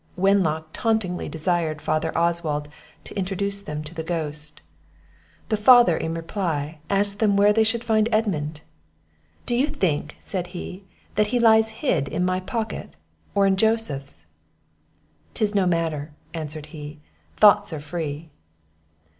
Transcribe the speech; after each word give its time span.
Wenlock 0.17 0.69
tauntingly 0.73 1.29
desired 1.29 1.79
Father 1.79 2.11
Oswald 2.17 2.67
to 3.03 3.15
introduce 3.15 3.61
them 3.61 3.83
to 3.83 3.93
the 3.93 4.01
ghost. 4.01 4.59
The 5.49 5.57
father, 5.57 5.95
in 5.95 6.15
reply, 6.15 6.79
asked 6.89 7.19
them 7.19 7.37
where 7.37 7.53
they 7.53 7.63
should 7.63 7.83
find 7.83 8.09
Edmund. 8.11 8.61
"Do 9.45 9.55
you 9.55 9.67
think," 9.67 10.15
said 10.19 10.47
he, 10.57 10.85
"that 11.13 11.27
he 11.27 11.39
lies 11.39 11.69
hid 11.85 12.07
in 12.07 12.25
my 12.25 12.39
pocket, 12.39 12.95
or 13.35 13.45
in 13.45 13.57
Joseph's?" 13.57 14.25
"'Tis 15.35 15.53
no 15.53 15.67
matter," 15.67 16.13
answered 16.33 16.65
he; 16.73 16.99
"thoughts 17.37 17.71
are 17.71 17.79
free." 17.79 18.31